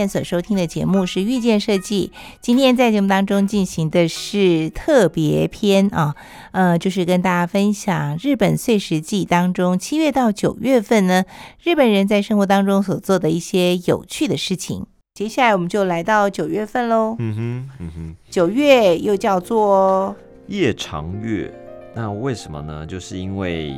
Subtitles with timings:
[0.00, 2.10] 现在所收听的节目是遇见设计。
[2.40, 6.14] 今天在节目当中进行的是特别篇啊，
[6.52, 11.26] 呃，就是跟大家分享日本碎石记当中七月到九月份呢，
[11.62, 14.86] 日本人在生活当中所做的一些有趣的事情。
[15.12, 17.14] 接下来我们就来到九月份喽。
[17.18, 21.52] 嗯哼，嗯哼，九月又叫做夜长月。
[21.94, 22.86] 那为什么呢？
[22.86, 23.74] 就是因为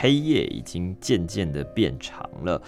[0.00, 2.60] 黑夜已经渐渐的变长了，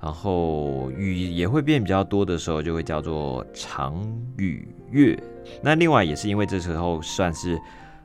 [0.00, 4.00] 然后雨也会变比较多的时候，就会叫做长
[4.36, 5.18] 雨月。
[5.62, 7.58] 那另外也是因为这时候算是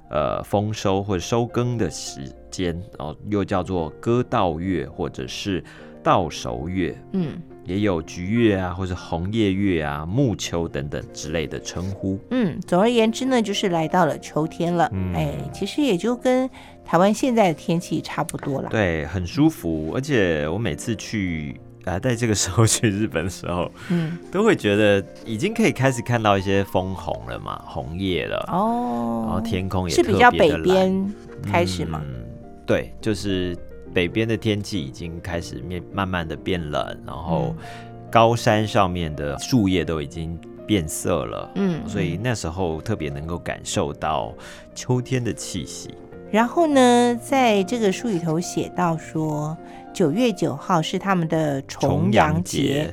[0.10, 5.64] 呃丰收或者收耕的时间，然后又叫做割稻月或者是
[6.02, 6.96] 稻熟月。
[7.12, 12.20] 嗯也有菊月啊，或是红叶月啊、木秋等等之类的称呼。
[12.30, 14.90] 嗯，总而言之呢，就是来到了秋天了。
[14.92, 16.50] 嗯哎，其实也就跟
[16.84, 18.68] 台湾现在的天气差不多了。
[18.70, 31.14] 对，很舒服，而且我每次去啊，在这个时候去日本的时候，嗯，都会觉得已经可以开始看到一些枫红了嘛，红叶了，哦，然后天空也是比较北边
[31.44, 32.02] 开始嘛。
[32.06, 32.26] 嗯，
[32.66, 33.58] 对，就是
[33.94, 37.66] 北边的天气已经开始面慢慢的变冷，然后嗯
[38.10, 41.52] 高山上面的树叶都已经变色了。
[41.56, 44.34] 嗯，所以那时候特别能够感受到
[44.74, 45.90] 秋天的气息。
[46.34, 49.56] 然后呢，在这个书里头写到说，
[49.94, 52.92] 九月九号是他们的重阳节，，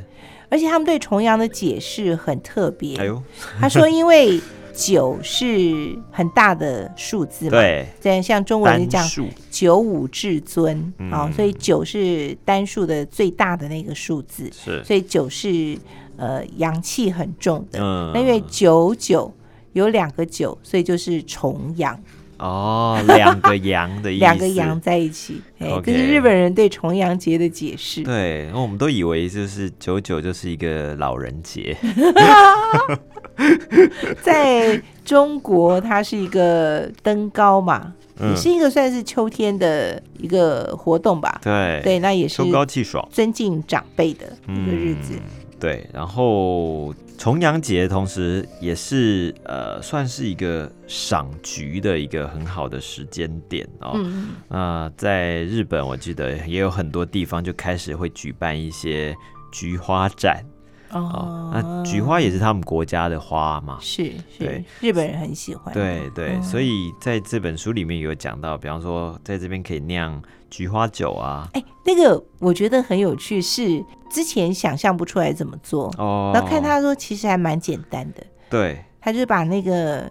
[0.50, 2.98] 而且他们对重阳的解释很特别。
[2.98, 3.22] 哎呦，
[3.58, 4.38] 他说，因为
[4.74, 9.08] 九是很大的数字嘛，对，在像中文就讲
[9.50, 11.10] 九五至尊嗯。
[11.10, 15.78] 啊、所以九是单数的最大的那个数字，是，所以九是
[16.18, 17.78] 呃阳气很重的。
[17.82, 18.10] 嗯。
[18.12, 19.32] 那因为九九
[19.72, 21.98] 有两个九，所以就是重阳，
[22.40, 25.40] 哦，两个羊的意思， 两个阳在一起。
[25.58, 28.02] 哎，这是日本人对重阳节的解释。
[28.02, 31.76] 对，然后我们都以为就是九九就是一个老人节，
[34.22, 37.92] 在中国，它是一个登高嘛，
[38.36, 41.40] 是一个算是秋天的一个活动吧。
[41.42, 45.12] 对，对，那也是秋高气爽尊敬长辈的一个日子。
[45.14, 45.20] 嗯
[45.60, 46.90] 对，然后
[47.20, 53.92] 重阳节同时也是呃，算是一个赏菊的一个很好的时间点哦。
[53.94, 59.14] 嗯，那在日本，我记得也有很多地方就开始会举办一些
[59.52, 60.42] 菊花展
[60.90, 61.00] 哦。
[61.00, 61.50] 哦。
[61.52, 63.78] 那菊花也是他们国家的花嘛。
[63.80, 65.72] 是是对，日本人很喜欢。
[65.74, 71.48] 对对，嗯所以在这本书里面有讲到，比方说在这边可以酿菊花酒啊。
[71.54, 80.10] 哎，那个我觉得很有趣，是之前想象不出来怎么做，哦，然后看他说其实还蛮简单的，对，他就是把那个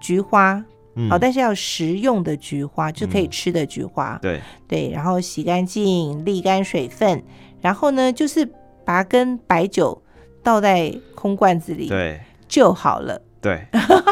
[0.00, 0.62] 菊花，
[0.94, 1.10] 嗯。
[1.10, 3.30] 好，但是要食用的菊花，就可以嗯。
[3.30, 7.22] 吃的菊花，对，对，然后洗干净，沥干水分，
[7.60, 8.44] 然后呢，就是
[8.84, 10.00] 把它跟白酒
[10.42, 12.20] 倒在空罐子里对。
[12.48, 13.20] 就好了。
[13.40, 13.64] 对，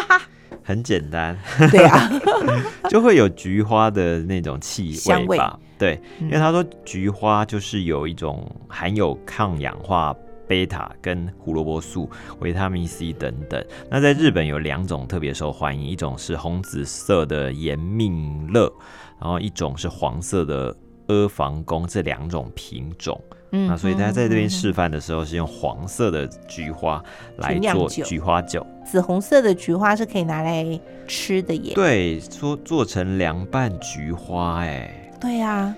[0.63, 1.37] 很简单，
[1.73, 2.09] 对啊，
[2.89, 5.27] 就会有菊花的那种气香味。
[5.27, 5.59] 味吧。
[5.77, 10.15] 对，因为嗯他说菊花就是有一种含有抗氧化
[10.47, 12.09] 贝塔跟胡萝卜素、
[12.39, 13.65] 维他命 C 等等。
[13.91, 18.73] 那在日本有两种特别受欢迎，一种是红紫色的延命乐，
[19.21, 20.75] 然后一种是黄色的
[21.09, 23.21] 阿房宫，这两种品种。
[23.51, 27.03] 嗯那所以大家在这边嗯示范的时候是用黄色的菊花
[27.39, 28.67] 来做菊花酒。
[28.85, 31.73] 紫红色的菊花是可以拿来吃的耶。
[31.75, 35.75] 对，说做成凉拌菊花、哎，对啊，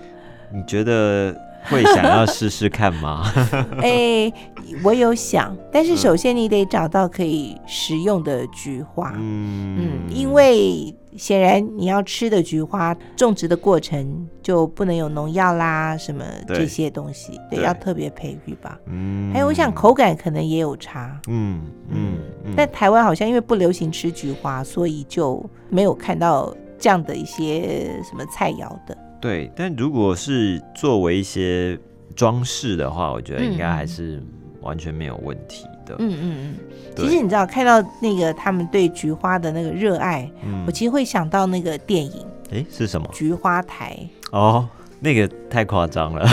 [0.51, 1.33] 你觉得
[1.65, 3.23] 会想要试试看吗？
[3.81, 4.31] 哎，
[4.83, 9.13] 我有想，但是首先你得找到可以食用的菊花。
[9.15, 18.79] 嗯嗯，因为显然你要吃的菊花种植的过程就不能有农药啦，什么对这些东西，对，对要特别培育吧。
[18.87, 21.19] 嗯还有，我想，口感可能也有差。
[21.27, 28.97] 嗯嗯嗯，但台湾好像因为不流行吃菊花，所以就没有看到这样的一些什么菜肴的。
[29.21, 31.77] 对，但如果是作为一些
[32.15, 34.21] 装饰的话，我觉得应该嗯还是
[34.61, 35.95] 完全没有问题的。
[35.99, 36.55] 嗯嗯嗯。
[36.97, 43.97] 其实你知道，看到那个他们对菊花的那个热爱，嗯我其实会想到那个电影哎是什么《菊花台
[44.31, 44.67] 哦？
[45.03, 46.23] 那个太夸张了，》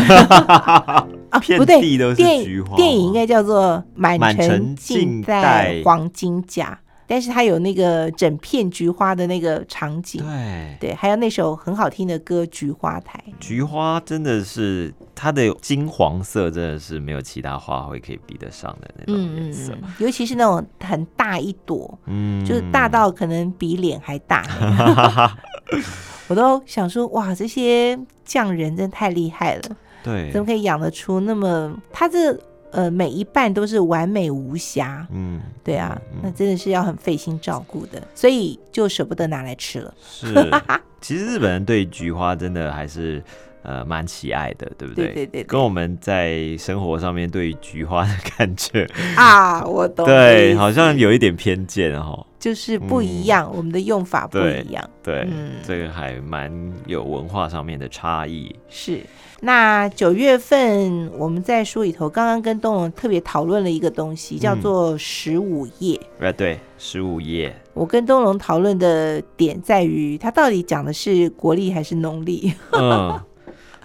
[1.30, 2.76] 啊，遍不对，地都是电菊花。
[2.76, 3.62] 电影应该叫做
[3.94, 6.78] 《满满城城尽带黄金甲》，
[7.08, 10.76] 但是它有那个整片菊花的那个场景，对。
[10.78, 13.18] 对，还有那首很好听的歌《菊花台》。
[13.40, 19.72] 菊花真的是它的金黄色，真的是没有其他花卉可以比得上的那种颜色。
[19.72, 24.44] 嗯，尤其是那种很大一朵，嗯就是大到可能比脸还大，
[26.28, 29.62] 我都想说，哇，这些匠人真太厉害了，
[30.04, 31.74] 对怎么可以养得出那么？
[31.90, 32.38] 它这
[32.70, 35.06] 呃每一半都是完美无瑕。
[35.10, 39.94] 嗯，对啊，嗯那真的是要很费心照顾的，所以就舍不得拿来吃了。
[40.00, 40.50] 是。
[41.00, 43.22] 其实日本人对菊花真的还是
[43.68, 45.08] 呃蛮喜爱的，对不对？
[45.08, 52.24] 对对对对跟我们在生活上面对于菊花的感觉，啊，我懂 对，好像有一点偏见哦。
[52.38, 54.90] 就是不一样，我们的用法不一样。
[55.02, 56.50] 对，嗯这个还蛮
[56.86, 58.54] 有文化上面的差异。
[58.68, 59.00] 是，
[59.40, 66.00] 那九月份我们在书里头刚刚跟东龙特别讨论了一个东西，叫嗯做十五夜。
[66.20, 72.52] 哎，对，十五夜，我跟东龙讨论的点在于，它到底讲的是国历还是农历？
[72.70, 73.20] 嗯，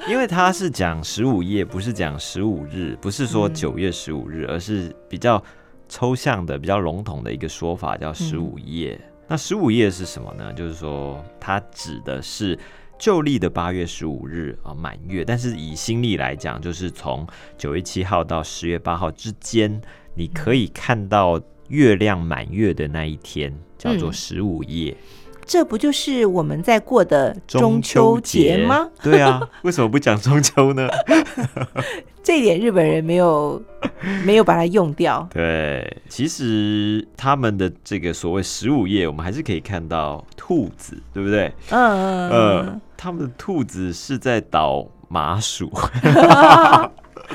[0.09, 5.41] 因为它是讲十五夜，不是讲十五日，不是说嗯九月十五日，而是比较
[5.87, 8.99] 抽象的、比较笼统的一个说法，叫十五夜。
[9.27, 10.51] 那十五夜是什么呢？
[10.53, 12.59] 就是说，它指的是
[12.99, 17.25] 旧历的八月十五日啊满月，但是以新历来讲，就是从
[17.57, 19.81] 九月七号到十月八号之间，
[20.15, 21.39] 你可以看到
[21.69, 24.95] 月亮满月的那一天，叫做嗯十五夜。
[25.45, 28.89] 这不就是我们在过的中秋节吗？？
[29.01, 30.87] 对啊，为什么不讲中秋呢？
[32.23, 33.61] 这一点日本人没有
[34.23, 35.27] 没有把它用掉。
[35.33, 41.51] 对，其实他们的这个所谓十五夜，我们还是可以看到兔子，对不对？
[41.69, 45.69] 嗯，嗯，他们的兔子是在倒麻薯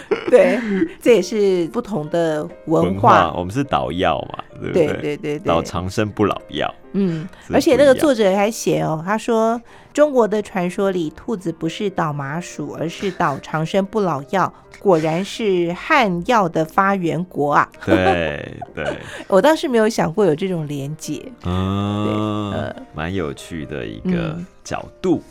[0.30, 0.58] 对，
[1.00, 3.32] 这也是不同的文文化。
[3.36, 5.16] 我们是捣药嘛，对不对对？
[5.16, 9.60] 对对捣，长生不老药，嗯，而且那个作者还写哦，他说
[9.92, 17.68] 中国的传说里，兔子不是捣麻薯，而是捣长生不老药，果然是汉药的发源国啊！
[17.84, 18.84] 对对，
[19.28, 21.22] 我倒是没有想过有这种连结。
[21.44, 25.22] 嗯呃，蛮有趣的一个嗯角度。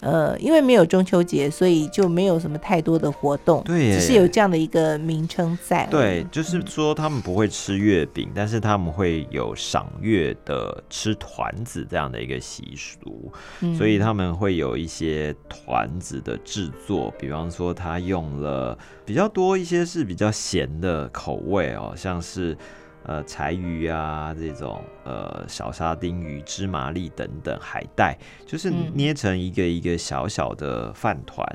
[0.00, 5.86] 呃，因为没有中秋节，所以就没有什么太多的活动，对只是有这样的一个名称在。
[5.90, 13.32] 对，就是说他们不会吃月饼，但是他们会有赏月的吃团子这样的一个习俗。
[13.60, 22.56] 嗯所以他们会有一些团子的制作，比方说他用了比较多一些是比较咸的口味哦，像是
[23.04, 28.16] 呃柴鱼啊这种呃小沙丁鱼、芝麻粒等等海带，
[28.46, 31.46] 就是嗯捏成一个一个小小的饭团，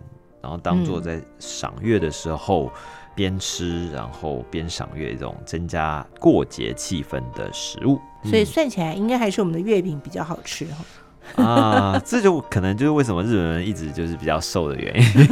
[0.42, 2.72] 然后当做嗯在赏月的时候。
[3.18, 7.98] 边吃，然后边赏月，这种增加过节气氛的食物。
[8.26, 11.42] 所以嗯算起来，应该还是我们的月饼比较好吃哈。
[11.42, 15.28] 啊， 这就可能就是为什么日本人一直就是比较瘦的原因。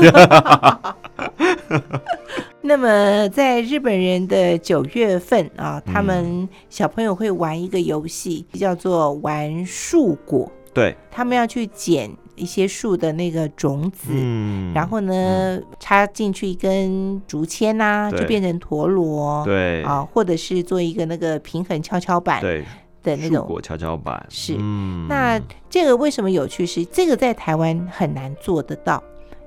[2.65, 10.49] 那么在日本人的九月份啊，他嗯们小朋友会玩一个游戏，叫做玩树果。
[10.73, 19.43] 对，他们要去捡一些树的那个种子，嗯然后呢、插进去一根竹签呐、对就变成陀螺。
[19.45, 22.63] 对啊，或者是做一个那个平衡跷跷板对，
[23.03, 23.45] 的那种。
[23.45, 25.39] 果跷跷板是嗯那
[25.69, 26.85] 这个为什么有趣是？
[26.85, 29.03] 这个在台湾很难做得到，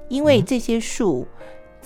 [0.09, 1.27] 因为嗯这些树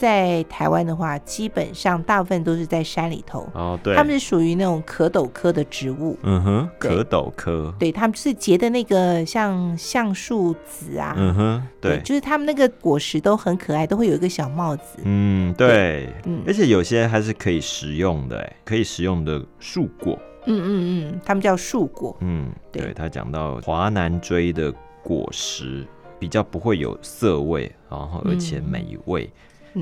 [0.00, 6.18] 在台湾的话，基本上大部分都是在山里头，哦对，它们是属于那种壳斗科的植物。
[6.22, 15.00] 嗯哼，对可斗科，对，它们是结的那个像橡树籽啊，嗯哼，对，就是它们那个果实都很可爱，都会有一个小帽子。
[15.04, 22.16] 嗯对，嗯而且有些还是可以食用的，哎，可以食用的树果，嗯嗯嗯，他们叫树果。
[22.20, 25.86] 嗯，对对他讲到华南锥的果实
[26.18, 29.30] 比较不会有涩味，然后而且嗯美味，嗯，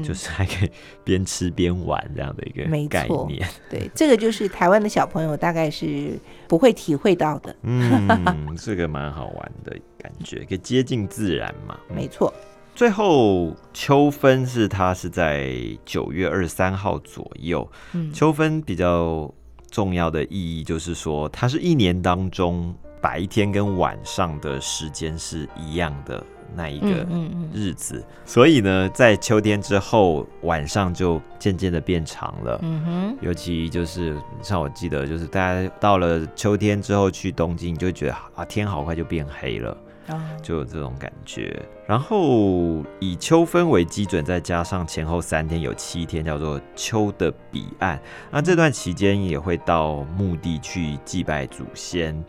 [0.03, 0.71] 就是还可以
[1.05, 3.49] 边吃边玩这样的一个概错念。
[3.71, 7.55] 对，这个就是台湾的小朋友大概是不会体会到的。
[7.63, 11.79] 嗯，这个蛮好玩的感觉，可以接近自然嘛。
[11.89, 12.33] 嗯没错，
[12.75, 15.53] 最后秋分是它是在
[15.85, 19.33] 九月二十三号左右，嗯，秋分比较
[19.71, 26.25] 重要的意义就是说，它是一年当中白天跟晚上的时间是一样的
[26.55, 32.59] 那一个嗯嗯嗯，日子，所以呢，在秋天之后，晚上就渐渐的变长了。
[32.63, 39.77] 嗯哼，尤其就是像我记得，就是大家到了秋天之后去东京，你就会觉得啊，天好快就变黑了。
[40.09, 41.55] 哦，就有这种感觉。
[41.87, 48.01] 然后以秋分为基准，再加上前后三天有七天，叫做秋的彼岸。
[48.31, 52.25] 那这段期间也会到墓地去祭拜祖先。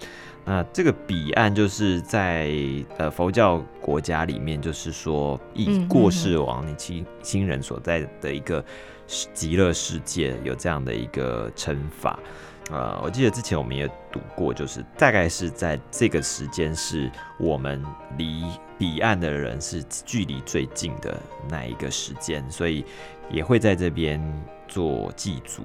[0.50, 2.50] 那这个彼岸就是在
[2.98, 8.66] 呃佛教国家里面，就是说以过世亡你亲亲人所在的一个
[9.32, 12.18] 极乐世界，有这样的一个称法。
[12.72, 17.86] 呃，我记得之前我们也读过，就是大概是在这个时间，是我们
[18.18, 18.44] 离
[18.76, 21.16] 彼岸的人是距离最近的
[21.48, 22.84] 那一个时间，所以
[23.30, 24.20] 也会在这边
[24.68, 25.62] 做祭祖、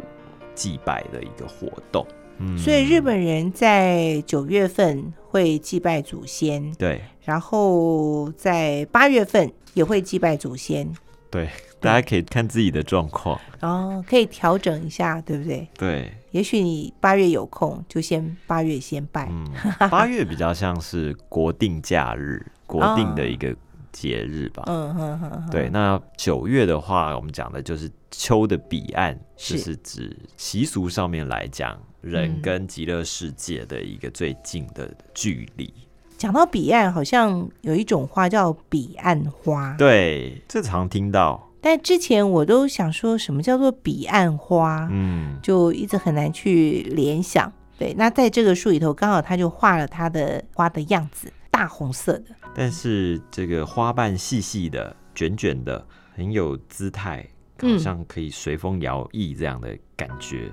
[0.55, 2.07] 祭拜的一个活动。
[2.39, 10.93] 嗯，所以日本人在九月份会祭拜祖先，对然后在八月份也会祭拜祖先，
[11.31, 11.49] 对，
[11.81, 13.41] 大家可以看自己的状况。
[13.61, 15.67] 然后可以调整一下，对不对？
[15.79, 19.29] 对，也许你八月有空，就先八月先拜。
[19.31, 19.49] 嗯，
[19.91, 23.55] 八月比较像是国定假日、 国定的一个
[23.91, 24.65] 节日吧。
[24.67, 35.73] 嗯对，那九月的话，我们讲的就是秋的彼岸，就是是指习俗上面来讲，人嗯跟极乐世界的一个最近的距离。
[36.17, 41.51] 讲到彼岸，好像有一种花叫彼岸花，对，这常听到。
[41.61, 47.53] 但之前我都想说什么叫做彼岸花，嗯，就一直很难去联想。
[47.77, 55.85] 对，那在这个树里头，刚好他就画了他的花的样子，大红色的，但是这个花瓣细细的、卷卷的，
[56.15, 57.27] 很有姿态，
[57.59, 60.51] 好嗯像可以随风摇曳这样的感觉，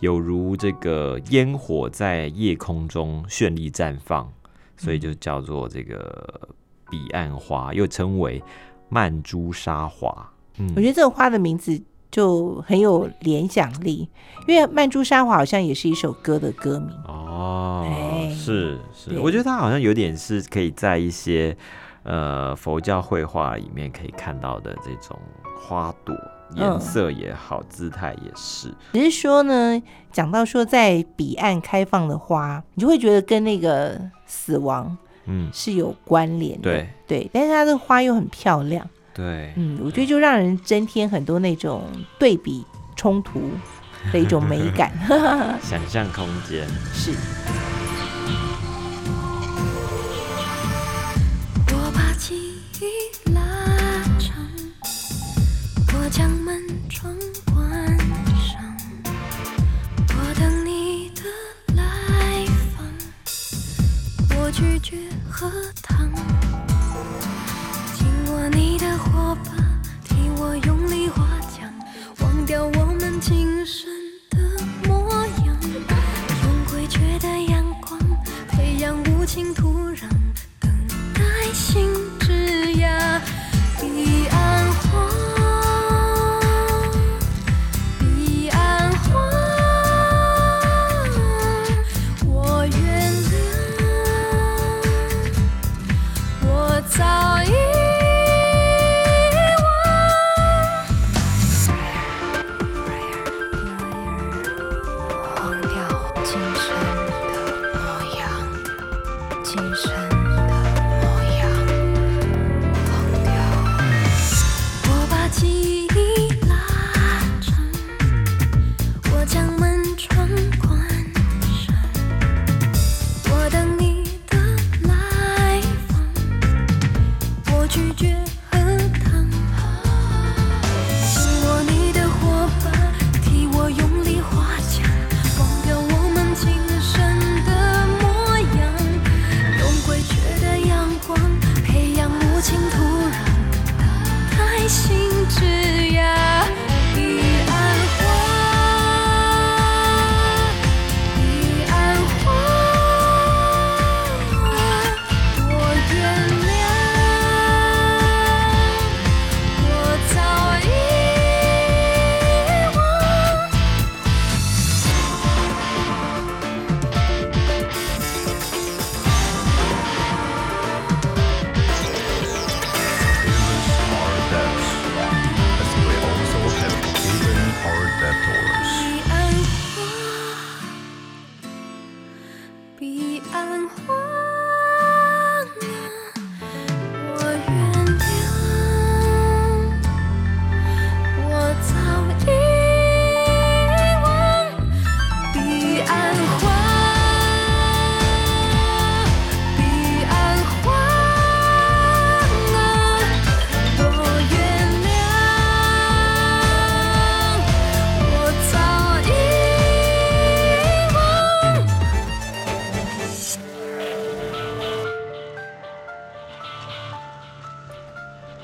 [0.00, 4.32] 有如这个烟火在夜空中绚丽绽放，
[4.76, 6.48] 所以就叫做这个
[6.90, 8.42] 彼岸花，又称为
[8.88, 10.30] 曼珠沙华。
[10.58, 14.08] 嗯我觉得这个花的名字就很有联想力，
[14.46, 16.90] 因为曼珠沙华好像也是一首歌的歌名。
[17.06, 21.56] 哦哎，是是，我觉得它好像有点是可以在一些
[22.02, 25.18] 呃佛教绘画里面可以看到的这种
[25.60, 26.14] 花朵，
[26.54, 28.72] 颜嗯色也好，姿态也是。
[28.92, 36.62] 只是说呢，讲到说在彼岸开放的花，你就会觉得跟那个死亡嗯，是有关联的。
[36.62, 41.84] 对对，但是它的花又很漂亮，对，嗯，我觉得就让人增添很多那种
[42.18, 42.64] 对比
[42.96, 43.40] 冲突
[44.12, 44.92] 的一种美感。
[45.62, 46.66] 想象空间。
[46.94, 47.12] 是，
[51.72, 53.27] 我把记忆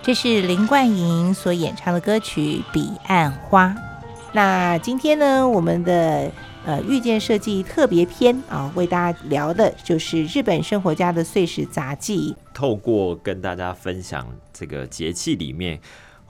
[0.05, 3.69] 这是林冠莹所演唱的歌曲《彼岸花》。
[4.35, 6.31] 那今天呢，我们的
[6.67, 12.37] 呃遇见设计特别篇啊，为大家聊的就是日本生活家的碎石杂技。
[12.53, 15.81] 透过跟大家分享这个节气里面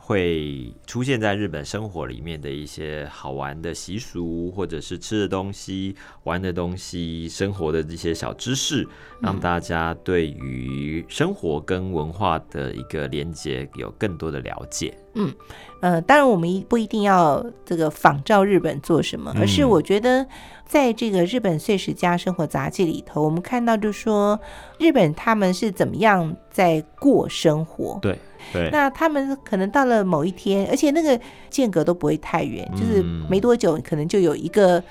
[0.06, 8.86] 会出现在日本生活里面的一些好玩的习俗，或者是吃的东西、玩的东西、生活的这些小知识，
[9.22, 14.94] 让大家对于生活跟文化的一个连接有更多的了解。
[15.14, 15.32] 嗯
[15.80, 20.26] 呃，当然我们一不一定要这个仿照日本做什么，而是嗯我觉得
[20.66, 24.38] 在这个日本碎石家生活杂记里头，我们看到就说
[24.78, 27.98] 日本他们是怎么样在过生活。
[28.02, 28.18] 对
[28.52, 31.18] 对，那他们可能到了某一天，而且那个
[31.50, 33.26] 间隔都不会太远，就是嗯。
[33.28, 34.82] 没多久，可能就有一个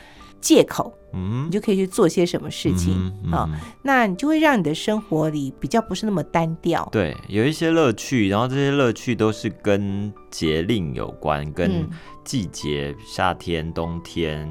[0.42, 1.46] 借口，嗯。
[1.48, 2.94] 你就可以去做些什么事情
[3.32, 3.60] 啊、嗯嗯。
[3.84, 6.88] 那你就会让你的生活里比较不是那么单调。
[6.92, 11.90] 对，有一些乐趣，然后这些乐趣都是跟节令有关，跟嗯。
[12.24, 14.50] 季节，夏天、冬天、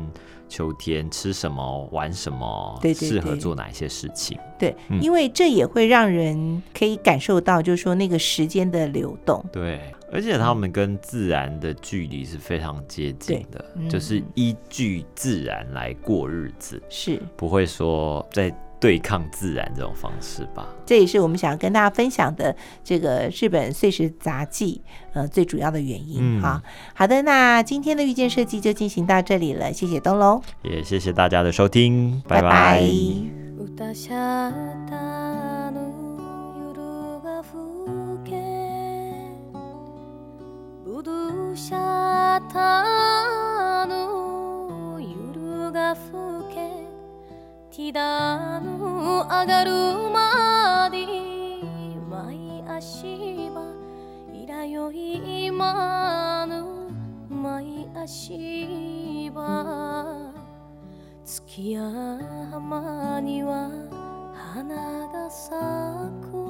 [0.53, 4.39] 秋天吃什么、玩什么，对对适合做哪一些事情。
[4.59, 9.43] 对，嗯因为这也会让人可以感受到，就是说那个时间的流动。
[9.51, 9.81] 对，
[10.13, 20.68] 而且他们跟自然的距离是非常接近的，嗯就是依据自然来过日子，是，不会说在对抗自然这种方式吧。
[20.86, 24.82] 这也是我们想要跟大家分享的这个日本碎石杂技
[25.14, 26.62] 呃最主要的原因嗯哈。
[26.94, 32.82] 好的，那今天的遇见设计就进行到这里了，谢谢东龙，也谢谢大家的收听，拜拜拜
[33.78, 34.54] 歌シャッ
[34.88, 43.61] ター
[47.75, 49.71] ティダヌ上がる
[50.11, 51.07] まで
[52.07, 53.73] 毎足は
[54.31, 56.63] いらよいまぬ
[57.35, 60.35] 毎足は
[61.25, 63.71] 月山には
[64.35, 65.51] 花が咲
[66.31, 66.42] く。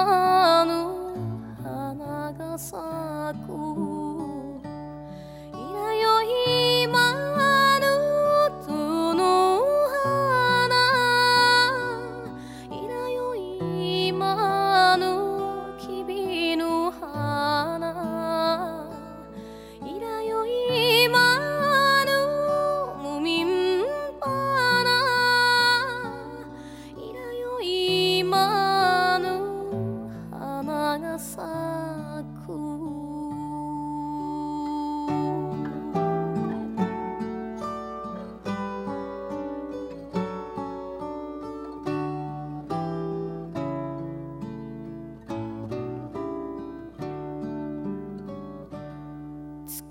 [0.00, 0.39] 今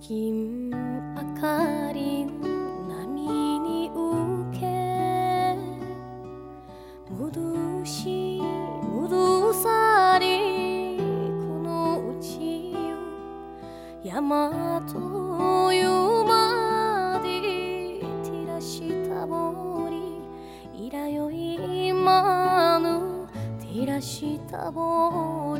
[0.09, 0.73] 月明
[1.39, 4.65] かり波に受け
[7.13, 8.41] 戻し
[8.91, 12.97] 戻されこのうちよ
[14.03, 23.27] 山というまで照らしたぼりいらよい今の
[23.59, 25.55] 照らしたぼ